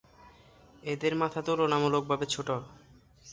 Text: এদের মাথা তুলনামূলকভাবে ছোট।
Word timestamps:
এদের 0.83 1.13
মাথা 1.15 1.39
তুলনামূলকভাবে 1.41 2.25
ছোট। 2.25 2.49